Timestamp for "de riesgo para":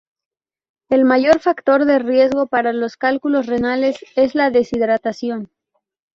1.85-2.73